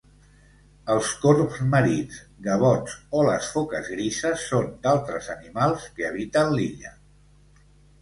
[0.93, 2.17] Els corbs marins,
[2.47, 6.99] gavots o les foques grises són d'altres animals que habiten l'illa.